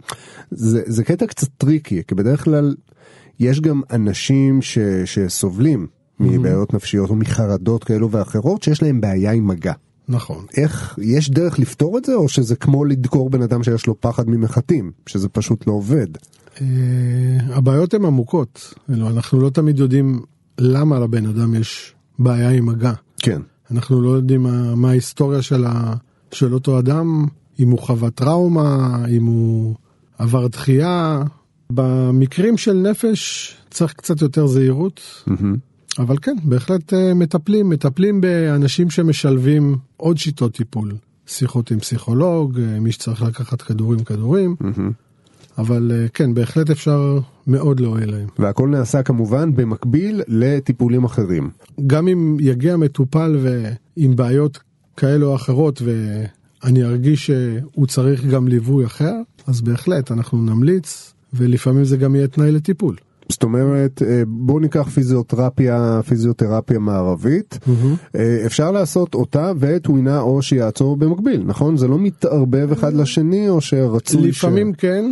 [0.50, 2.74] זה, זה קטע קצת טריקי, כי בדרך כלל
[3.40, 5.87] יש גם אנשים ש, שסובלים
[6.20, 9.72] מבעיות נפשיות או מחרדות כאלו ואחרות שיש להם בעיה עם מגע.
[10.08, 10.44] נכון.
[10.56, 14.28] איך, יש דרך לפתור את זה או שזה כמו לדקור בן אדם שיש לו פחד
[14.28, 16.06] ממחטים, שזה פשוט לא עובד?
[16.60, 16.66] אה,
[17.48, 20.20] הבעיות הן עמוקות, אנחנו לא תמיד יודעים
[20.58, 22.92] למה לבן אדם יש בעיה עם מגע.
[23.18, 23.40] כן.
[23.70, 25.94] אנחנו לא יודעים מה, מה ההיסטוריה של, ה,
[26.32, 27.26] של אותו אדם,
[27.60, 29.74] אם הוא חווה טראומה, אם הוא
[30.18, 31.22] עבר דחייה.
[31.70, 35.56] במקרים של נפש צריך קצת יותר זהירות, מהמם.
[35.98, 40.92] אבל כן, בהחלט אה, מטפלים, מטפלים באנשים שמשלבים עוד שיטות טיפול.
[41.26, 44.57] שיחות עם פסיכולוג, אה, מי שצריך לקחת כדורים, כדורים.
[45.59, 48.26] אבל אה, כן, בהחלט אפשר מאוד להועיל להם.
[48.38, 51.50] והכל נעשה כמובן במקביל לטיפולים אחרים.
[51.87, 54.59] גם אם יגיע מטופל ועם בעיות
[54.96, 59.14] כאלו או אחרות ואני ארגיש שהוא צריך גם ליווי אחר,
[59.46, 62.96] אז בהחלט אנחנו נמליץ ולפעמים זה גם יהיה תנאי לטיפול.
[63.32, 67.58] זאת אומרת, אה, בואו ניקח פיזיותרפיה, פיזיותרפיה מערבית.
[68.16, 71.76] אה, אפשר לעשות אותה וטווינה או שיעצור במקביל, נכון?
[71.76, 75.04] זה לא מתערבב אחד לשני או שרצוי לפעמים כן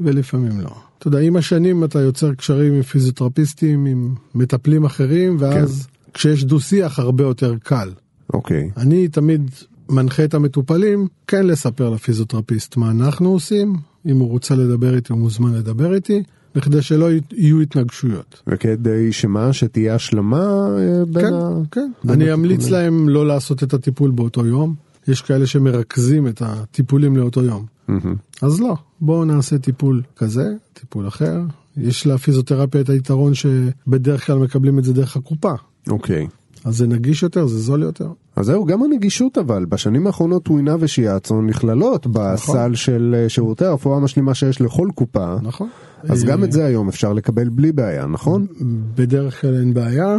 [0.00, 0.70] ולפעמים לא.
[0.98, 6.60] אתה יודע, עם השנים אתה יוצר קשרים עם פיזיותרפיסטים, עם מטפלים אחרים, ואז כשיש דו
[6.60, 7.90] שיח הרבה יותר קל.
[7.90, 8.34] ש...
[8.34, 9.50] אוקיי, אני תמיד
[9.88, 15.20] מנחה את המטופלים כן לספר לפיזיותרפיסט מה אנחנו עושים, אם הוא רוצה לדבר איתי הוא
[15.20, 16.22] מוזמן לדבר איתי,
[16.54, 18.42] בכדי שלא יהיו התנגשויות.
[18.46, 19.52] וכדי שמה?
[19.52, 21.60] שתהיה השלמה אה, בין כן, ה...
[21.70, 21.90] כן.
[22.04, 22.68] בין אני אמליץ.
[22.68, 24.74] להם לא לעשות את הטיפול באותו יום.
[25.08, 27.66] יש כאלה שמרכזים את הטיפולים לאותו יום.
[27.88, 28.14] מהמם.
[28.42, 31.40] אז לא, בואו נעשה טיפול כזה, טיפול אחר.
[31.76, 35.52] יש לפיזיותרפיה את היתרון שבדרך כלל מקבלים את זה דרך הקופה.
[35.90, 36.26] אוקיי.
[36.64, 38.08] אז זה נגיש יותר, זה זול יותר.
[38.36, 43.96] אז זהו, גם הנגישות אבל, בשנים האחרונות טווינה ושיאצו נכללות בסל של אה, שירותי הרפואה
[43.96, 45.36] המשלימה שיש לכל קופה.
[45.42, 45.68] נכון.
[46.08, 48.46] אז גם את זה היום אפשר לקבל בלי בעיה, נכון?
[48.94, 50.16] בדרך כלל אין בעיה,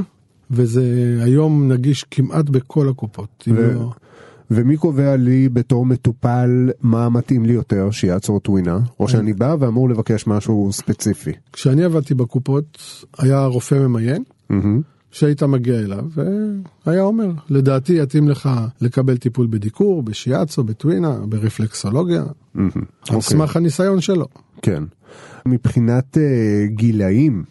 [0.52, 0.84] וזה
[1.22, 3.43] היום נגיש כמעט בכל הקופות.
[3.48, 3.91] ו- לא-
[4.52, 8.80] ומי קובע לי בתור מטופל מה מתאים לי יותר, שיעצור טווינה?
[9.00, 11.32] או שאני בא ואמור לבקש משהו ספציפי?
[11.54, 12.78] כשאני עבדתי בקופות,
[13.17, 14.24] היה רופא ממיין.
[15.12, 16.06] שהיית מגיע אליו,
[16.88, 18.50] והיה אומר, לדעתי יתאים לך
[18.82, 22.24] לקבל טיפול בדיקור, בשיאצו, בטווינה, ברפלקסולוגיה.
[22.56, 22.63] על
[23.10, 24.26] אוקיי, סמך הניסיון שלו.
[24.62, 24.84] כן.
[25.45, 27.43] מבחינת אה, גילאים,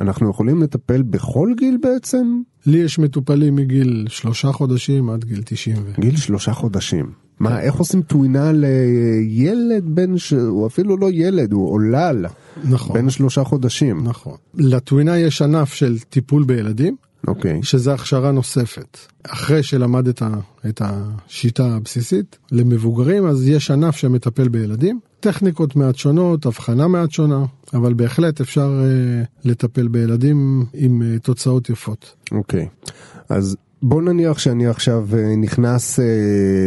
[0.00, 2.40] אנחנו יכולים לטפל בכל גיל בעצם?
[2.66, 5.76] לי יש מטופלים מגיל שלושה חודשים עד גיל 90.
[5.76, 6.00] ו...
[6.00, 7.10] גיל שלושה חודשים.
[7.40, 10.32] מה, איך עושים טווינה לילד בן, ש...
[10.32, 12.26] הוא אפילו לא ילד, הוא עולל,
[12.64, 14.04] נכון, בן שלושה חודשים.
[14.04, 14.36] נכון.
[14.54, 16.96] לטווינה יש ענף של טיפול בילדים,
[17.28, 18.98] אוקיי, שזה הכשרה נוספת.
[19.22, 20.22] אחרי שלמדת
[20.68, 25.00] את השיטה הבסיסית למבוגרים, אז יש ענף שמטפל בילדים.
[25.20, 31.70] טכניקות מעט שונות, הבחנה מעט שונה, אבל בהחלט אפשר uh, לטפל בילדים עם uh, תוצאות
[31.70, 32.14] יפות.
[32.32, 32.68] אוקיי.
[33.28, 33.56] אז
[33.86, 36.04] בוא נניח שאני עכשיו אה, נכנס אה,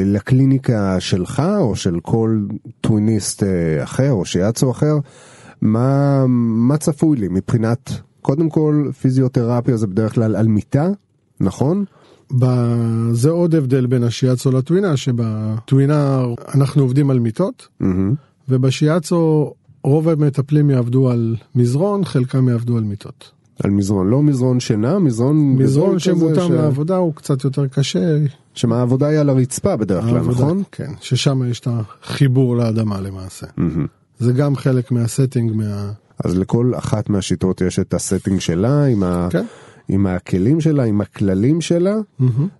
[0.05, 2.39] לקליניקה שלך, או של כל
[2.81, 4.95] טוויניסט אה, אחר, או שיאצו אחר,
[5.61, 7.91] מה, מה צפוי לי מבחינת,
[8.27, 10.89] קודם כל, פיזיותרפיה זה בדרך כלל על מיטה,
[11.39, 11.85] נכון?
[12.39, 18.13] ב- זה עוד הבדל בין השיאצו לטווינה, שבטווינה אנחנו עובדים על מיטות, מהמם.
[18.49, 23.31] ובשיאצו רוב המטפלים יעבדו על מזרון, חלקם יעבדו על מיטות.
[23.63, 28.17] על מזרון, לא מזרון שינה, מזרון מזרון שמותאם ש- לעבודה הוא קצת יותר קשה.
[28.53, 30.63] שמה העבודה היא על הרצפה בדרך כלל, נכון?
[30.71, 31.67] כן, ששם יש את
[32.03, 33.45] החיבור לאדמה למעשה.
[33.57, 33.85] מהמם.
[34.19, 35.91] זה גם חלק מה setting, מה...
[36.25, 39.27] אז לכל אחת מהשיטות יש את ה setting שלה, עם, ה...
[39.31, 39.45] כן.
[39.89, 41.95] עם הכלים שלה, עם הכללים שלה.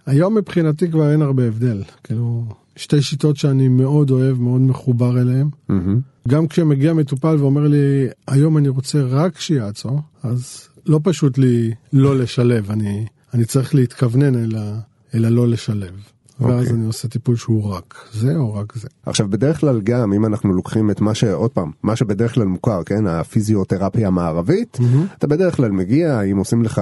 [0.06, 1.84] היום מבחינתי כבר אין הרבה הבדל.
[2.04, 5.50] כאילו, שתי שיטות שאני מאוד אוהב, מאוד מחובר אליהן.
[5.70, 6.00] מהמם.
[6.28, 12.17] גם כשמגיע מטופל ואומר לי, היום אני רוצה רק שיעצור, אז לא פשוט לי לא
[12.17, 14.80] לשלב, אני, אני צריך להתכוונן אל, ה,
[15.15, 15.93] אל הלא לשלב.
[16.39, 16.73] ואז אוקיי.
[16.73, 18.88] אני עושה טיפול שהוא רק זה או רק זה.
[19.06, 22.84] עכשיו בדרך כלל גם אם אנחנו לוקחים את מה שעוד פעם מה שבדרך כלל מוכר
[22.84, 24.78] כן הפיזיותרפיה המערבית
[25.17, 26.82] אתה בדרך כלל מגיע אם עושים לך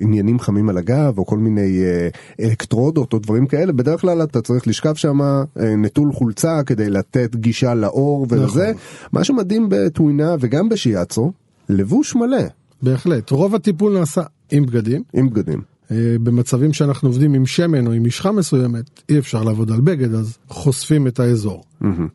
[0.00, 2.08] עניינים חמים על הגב או כל מיני אה,
[2.40, 5.42] אלקטרודות או דברים כאלה בדרך כלל אתה צריך לשכב שם אה,
[5.76, 8.72] נטול חולצה כדי לתת גישה לאור ולזה
[9.12, 11.32] מה שמדהים בטווינה וגם בשיאצו
[11.68, 12.42] לבוש מלא
[12.82, 13.30] בהחלט.
[13.30, 15.02] רוב הטיפול נעשה עם בגדים.
[15.12, 15.69] עם בגדים.
[15.90, 20.14] אה, במצבים שאנחנו עובדים עם שמן או עם משחה מסוימת, אי אפשר לעבוד על בגד,
[20.14, 21.64] אז חושפים את האזור.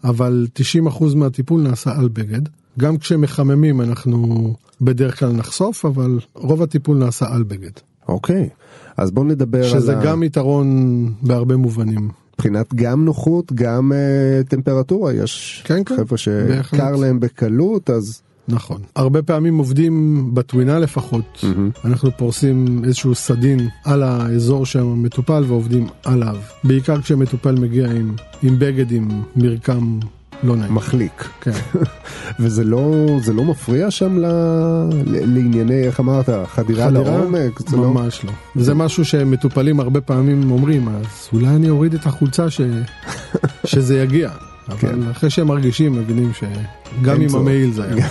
[0.04, 0.48] אבל
[0.90, 2.42] 90% מהטיפול נעשה על בגד.
[2.80, 7.72] גם כשמחממים אנחנו בדרך כלל נחשוף, אבל רוב הטיפול נעשה על בגד.
[8.08, 8.50] אוקיי
[8.98, 10.68] אז בוא נדבר שזה על ה- גם יתרון
[11.22, 12.10] בהרבה מובנים.
[12.34, 17.00] מבחינת גם נוחות גם אה, טמפרטורה יש כן, כן, חבר'ה שקר בהחלט.
[17.00, 18.82] להם בקלות אז נכון.
[18.96, 21.46] הרבה פעמים עובדים בטווינה לפחות,
[21.86, 26.36] אנחנו פורסים איזשהו סדין על האזור שהמטופל ועובדים עליו.
[26.64, 30.00] בעיקר כשמטופל מגיע עם, עם בגד עם מרקם
[30.44, 30.74] לא נעים.
[30.76, 31.52] מחליק כן.
[32.40, 34.26] וזה לא זה לא מפריע שם ל...
[35.06, 36.90] ל- לענייני איך אמרת חדירה?
[36.90, 38.32] לעומק זה לא ממש לא.
[38.56, 42.62] זה משהו שמטופלים הרבה פעמים אומרים, אז אולי אני אוריד את החולצה ש...
[43.66, 44.30] שזה יגיע.
[44.80, 44.88] כן.
[44.88, 47.36] אבל אחרי שהם מרגישים, מבינים שגם עם.
[47.36, 48.08] המעיל זה היה מגיע.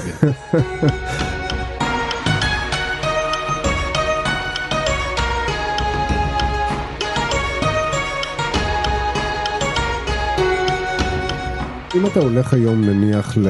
[11.95, 13.49] אם אתה הולך היום נניח ל...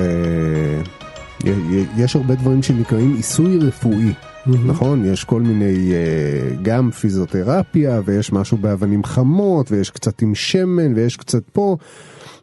[1.97, 4.13] יש הרבה דברים שנקראים עיסוי רפואי,
[4.47, 5.05] נכון?
[5.05, 11.17] יש כל מיני, אה, גם פיזיותרפיה, ויש משהו באבנים חמות, ויש קצת עם שמן, ויש
[11.17, 11.77] קצת פה.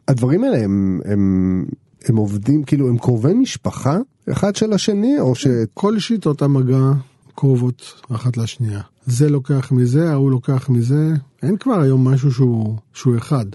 [0.07, 1.65] הדברים האלה הם, הם,
[2.05, 3.97] הם עובדים, כאילו, הם קרובי משפחה
[4.31, 5.47] אחד של השני, או ש...
[5.73, 6.91] כל שיטות המגע
[7.35, 8.81] קרובות אחת לשנייה.
[9.05, 13.45] זה לוקח מזה, ההוא לוקח מזה, אין כבר היום משהו שהוא, שהוא אחד.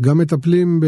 [0.00, 0.86] גם מטפלים ב,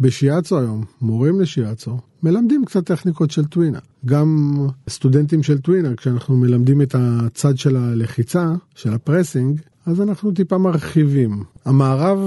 [0.00, 3.78] בשיאצו היום, מורים לשיאצו, מלמדים קצת טכניקות של טווינה.
[4.06, 10.58] גם סטודנטים של טווינה, כשאנחנו מלמדים את הצד של הלחיצה, של הפרסינג, אז אנחנו טיפה
[10.58, 11.42] מרחיבים.
[11.64, 12.18] המערב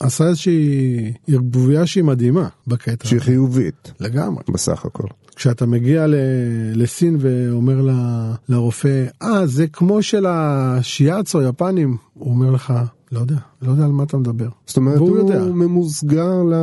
[0.00, 3.08] עשה איזושהי ערבוביה שהיא מדהימה בקטע.
[3.08, 4.42] שהיא חיובית, לגמרי.
[4.52, 5.06] בסך הכל.
[5.36, 6.14] כשאתה מגיע ל-
[6.74, 12.72] לסין ואומר ל- לרופא, אה, זה כמו של השיאצו, יפנים, הוא אומר לך,
[13.12, 14.48] לא יודע, לא יודע על מה אתה מדבר.
[14.66, 15.44] זאת אומרת, והוא הוא יודע.
[15.44, 16.54] ממוסגר ל...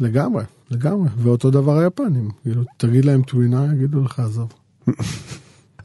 [0.00, 1.08] לגמרי, לגמרי.
[1.18, 4.48] ואותו דבר היפנים, כאילו, תגיד להם טווינה, יגידו לך, עזוב.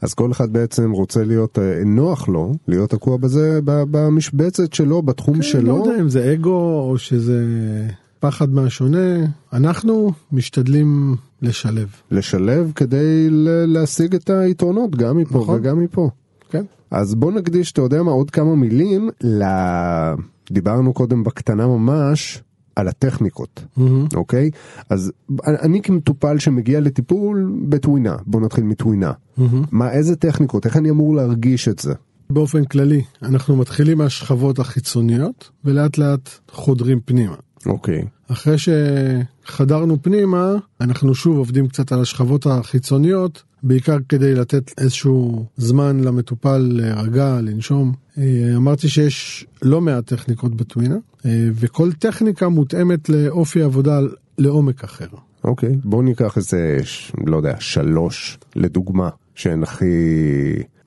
[0.02, 5.36] אז כל אחד בעצם רוצה להיות אה, נוח לו, להיות תקוע בזה, במשבצת שלו, בתחום
[5.36, 5.76] לא שלו.
[5.76, 7.44] יודע אם זה אגו או שזה
[8.20, 11.88] פחד מהשונה, אנחנו משתדלים לשלב.
[12.10, 13.28] לשלב כדי
[13.66, 15.60] להשיג את היתרונות גם מפה נכון.
[15.60, 16.10] וגם מפה.
[16.50, 16.64] כן.
[16.90, 19.44] אז בוא נקדיש, אתה יודע מה, עוד כמה מילים ל...
[20.50, 22.42] דיברנו קודם בקטנה ממש
[22.76, 23.64] על הטכניקות,
[24.14, 24.50] אוקיי?
[24.90, 25.12] אז
[25.46, 29.12] אני כמטופל שמגיע לטיפול בטווינה, בוא נתחיל מטווינה.
[29.70, 31.94] מה, איזה טכניקות, איך אני אמור להרגיש את זה?
[32.30, 37.36] באופן כללי, אנחנו מתחילים מהשכבות החיצוניות ולאט לאט חודרים פנימה.
[37.66, 38.04] אוקיי.
[38.28, 46.00] אחרי שחדרנו פנימה, אנחנו שוב עובדים קצת על השכבות החיצוניות, בעיקר כדי לתת איזשהו זמן
[46.00, 47.92] למטופל להירגע, לנשום.
[48.18, 50.96] אה, אמרתי שיש לא מעט טכניקות בטווינה,
[51.26, 54.00] אה, וכל טכניקה מותאמת לאופי עבודה
[54.38, 55.06] לעומק אחר.
[55.44, 56.78] אוקיי, בוא ניקח איזה,
[57.26, 59.84] לא יודע, שלוש לדוגמה, שהן הכי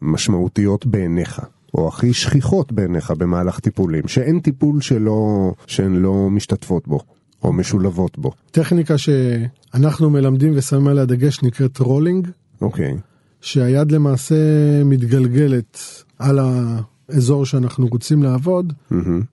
[0.02, 1.42] משמעותיות בעיניך,
[1.74, 7.00] או הכי שכיחות בעיניך במהלך טיפולים, שאין טיפול שלא, שהן לא משתתפות בו,
[7.44, 8.32] או משולבות בו.
[8.52, 12.28] טכניקה שאנחנו מלמדים ושמים עליה דגש נקראת רולינג,
[12.66, 12.98] אוקיי,
[13.42, 14.36] שהיד למעשה
[14.86, 15.80] מתגלגלת
[16.20, 18.74] על האזור שאנחנו רוצים לעבוד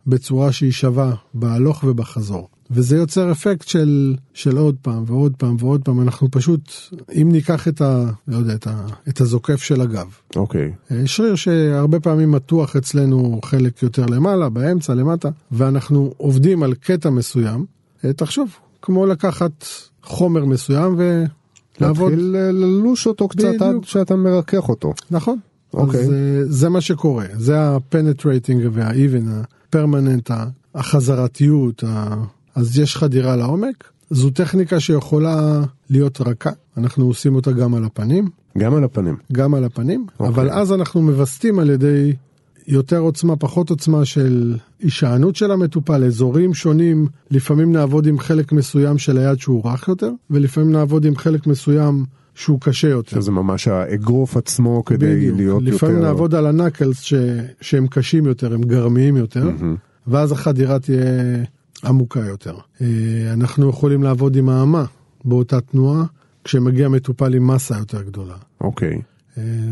[0.06, 2.48] בצורה שהיא שווה בהלוך ובחזור.
[2.70, 6.72] וזה יוצר אפקט של, של עוד פעם ועוד פעם ועוד פעם, אנחנו פשוט,
[7.22, 8.10] אם ניקח את ה...
[8.28, 10.06] לא יודע, את, ה, את הזוקף של הגב.
[10.36, 16.74] אוקיי, אה, שריר שהרבה פעמים מתוח אצלנו חלק יותר למעלה, באמצע, למטה, ואנחנו עובדים על
[16.74, 17.64] קטע מסוים,
[18.04, 18.50] אה, תחשוב,
[18.82, 19.64] כמו לקחת
[20.02, 20.96] חומר מסוים
[21.80, 22.10] ולעבוד.
[22.12, 23.76] להתחיל ל- ללוש אותו קצת עד.
[23.82, 24.92] שאתה מרכך אותו.
[25.10, 25.38] נכון.
[25.74, 26.00] אוקיי.
[26.00, 32.14] אז אה, זה מה שקורה, זה ה-penetrating וה-even, ה-permanent, ה- החזרתיות, ה-
[32.54, 33.84] אז יש חדירה לעומק.
[34.10, 39.16] זו טכניקה שיכולה להיות רכה, אנחנו עושים אותה גם על הפנים, גם על הפנים.
[39.32, 40.34] גם על הפנים, אוקיי.
[40.34, 42.12] אבל אז אנחנו מווסתים על ידי
[42.68, 48.98] יותר עוצמה, פחות עוצמה של הישענות של המטופל, אזורים שונים, לפעמים נעבוד עם חלק מסוים
[48.98, 53.20] של היד שהוא רך יותר, ולפעמים נעבוד עם חלק מסוים שהוא קשה יותר.
[53.20, 55.36] שזה ממש האגרוף עצמו כדי בדיוק.
[55.36, 56.08] להיות לפעמים יותר...
[56.08, 57.14] נעבוד על הנקלס ש...
[57.60, 59.50] שהם קשים יותר, הם גרמיים יותר,
[60.06, 60.98] ואז החדירה תהיה
[61.84, 62.54] עמוקה יותר.
[62.80, 62.86] אה,
[63.32, 64.84] אנחנו יכולים לעבוד עם האמה
[65.24, 66.04] באותה תנועה,
[66.44, 68.34] כשמגיע מטופל עם מסה יותר גדולה.
[68.60, 68.94] אוקיי.
[68.94, 69.11] אה,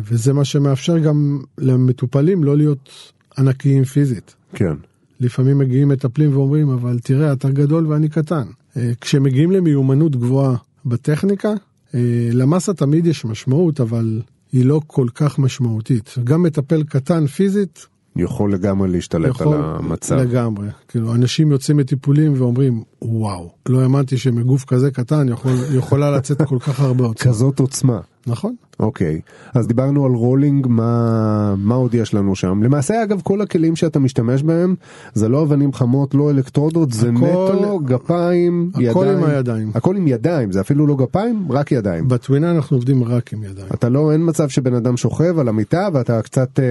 [0.05, 4.35] וזה מה שמאפשר גם למטופלים לא להיות ענקיים פיזית.
[4.55, 4.75] כן.
[5.21, 8.43] לפעמים מגיעים מטפלים ואומרים, אבל תראה, אתה גדול ואני קטן.
[8.77, 11.53] אה, כשמגיעים למיומנות גבוהה בטכניקה,
[11.95, 16.15] אה, למסה תמיד יש משמעות, אבל היא לא כל כך משמעותית.
[16.25, 20.17] גם מטפל קטן פיזית, יכול לגמרי להשתלט יכול על המצב.
[20.17, 20.69] לגמרי.
[20.89, 26.59] כאילו, אנשים יוצאים מטיפולים ואומרים, וואו, לא האמנתי שמגוף כזה קטן יכול, יכולה לצאת כל
[26.59, 27.31] כך הרבה עוצמה.
[27.33, 28.01] כזאת עוצמה.
[28.27, 28.55] נכון?
[28.81, 29.21] אוקיי,
[29.55, 32.63] אז דיברנו על רולינג, מה, מה עוד יש לנו שם?
[32.63, 34.75] למעשה אגב כל הכלים שאתה משתמש בהם
[35.15, 39.19] זה לא אבנים חמות, לא אלקטרודות, זה הכל- נטו, גפיים, הכל ידיים.
[39.19, 39.71] עם הידיים.
[39.75, 42.09] הכל עם ידיים, זה אפילו לא גפיים, רק ידיים.
[42.09, 43.67] בטווינה אנחנו עובדים רק עם ידיים.
[43.75, 46.65] אתה לא, אין מצב שבן אדם שוכב על המיטה ואתה קצת אה,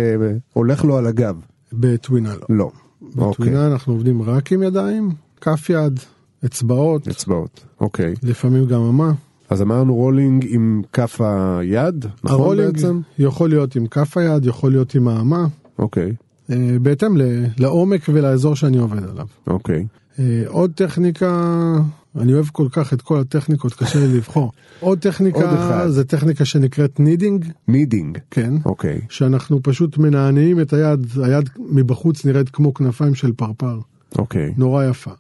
[0.54, 1.36] הולך לו על הגב.
[1.74, 2.56] בטווינה לא.
[2.58, 2.72] לא.
[3.18, 5.10] אוקיי, בטווינה אנחנו עובדים רק עם ידיים,
[5.42, 6.00] כף יד,
[6.46, 7.66] אצבעות, אצבעות.
[7.82, 8.14] אוקיי.
[8.24, 9.12] לפעמים גם אמה.
[9.50, 13.00] אז אמרנו rolling עם כף היד, נכון ה rolling בעצם?
[13.20, 15.48] יכול להיות עם כף היד, יכול להיות עם האמה,
[15.80, 16.14] אוקיי,
[16.52, 19.26] אה, בהתאם ל- לעומק ולאזור שאני עובד עליו.
[19.48, 19.86] אוקיי.
[20.20, 21.54] אה, עוד טכניקה,
[22.16, 24.44] אני אוהב כל כך את כל הטכניקות, קשה לי לבחור.
[24.80, 25.88] עוד עוד טכניקה אחד.
[25.90, 28.18] זה טכניקה שנקראת kneading, kneading.
[28.32, 33.80] כן, אוקיי, שאנחנו פשוט מנענעים את היד, היד מבחוץ נראית כמו כנפיים של פרפר.
[34.18, 34.54] אוקיי.
[34.58, 35.12] נורא יפה.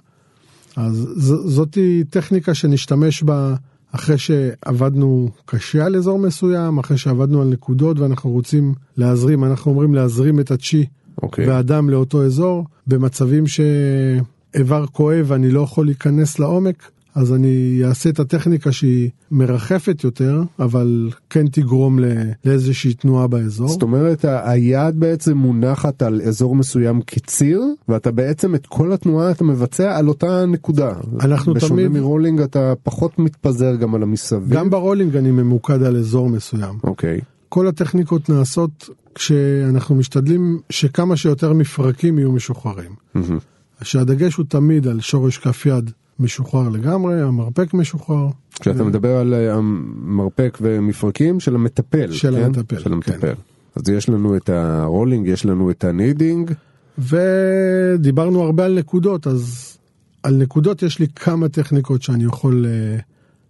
[0.80, 3.56] אז ז- זאתי טכניקה שנשתמש בה
[3.92, 9.96] אחרי שעבדנו קשה על אזור מסוים, אחרי שעבדנו על נקודות ואנחנו רוצים להזרים, אנחנו אומרים
[9.96, 10.86] להזרים את הצ'י
[11.22, 11.48] אוקיי.
[11.48, 18.20] והדם לאותו אזור, במצבים שאיבר כואב ואני לא יכול להיכנס לעומק, אז אני אעשה את
[18.20, 22.00] הטכניקה שהיא מרחפת יותר, אבל כן תגרום
[22.46, 23.68] לאיזושהי תנועה באזור.
[23.68, 29.44] זאת אומרת היד בעצם מונחת על אזור מסוים כציר ואתה בעצם את כל התנועה אתה
[29.44, 30.92] מבצע על אותה נקודה.
[31.22, 34.50] אנחנו בשונה תמיד- מ rolling אתה פחות מתפזר גם על המסביב.
[34.50, 36.76] גם ב rolling אני ממוקד על אזור מסוים.
[36.84, 37.20] אוקיי.
[37.50, 42.92] כל הטכניקות נעשות כשאנחנו משתדלים שכמה שיותר מפרקים יהיו משוחררים.
[43.14, 43.38] מהמם.
[43.82, 48.28] שהדגש הוא תמיד על שורש כף יד משוחרר לגמרי, המרפק משוחרר.
[48.60, 52.12] כשאתה מדבר על אה, המרפק ומפרקים של המטפל.
[52.12, 52.44] של כן?
[52.44, 53.20] המטפל, של המטפל.
[53.20, 53.34] כן.
[53.76, 56.52] אז יש לנו את ה rolling, יש לנו את ה kneading.
[56.98, 59.78] ודיברנו הרבה על נקודות, אז
[60.24, 63.02] על נקודות יש לי כמה טכניקות שאני יכול uh,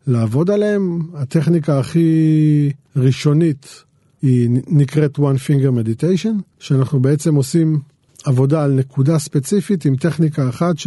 [0.08, 1.00] לעבוד עליהן.
[1.14, 3.84] הטכניקה הכי ראשונית
[4.22, 7.80] היא נקראת one finger meditation, שאנחנו בעצם עושים
[8.26, 10.78] עבודה על נקודה ספציפית עם טכניקה אחת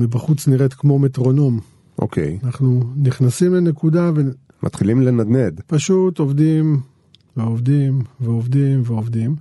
[0.00, 1.60] שמבחוץ נראית כמו מטרונום.
[1.98, 2.38] אוקיי.
[2.44, 4.10] אנחנו נכנסים לנקודה
[4.62, 5.60] מתחילים לנדנד.
[5.60, 6.80] ופשוט עובדים
[7.36, 9.36] ועובדים ועובדים ועובדים.